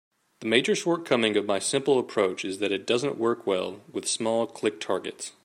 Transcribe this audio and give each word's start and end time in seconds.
The 0.39 0.47
major 0.47 0.73
shortcoming 0.75 1.37
of 1.37 1.45
my 1.45 1.59
simple 1.59 1.99
approach 1.99 2.43
is 2.43 2.57
that 2.57 2.71
it 2.71 2.87
doesn't 2.87 3.19
work 3.19 3.45
well 3.45 3.81
with 3.93 4.07
small 4.07 4.47
click 4.47 4.79
targets. 4.79 5.33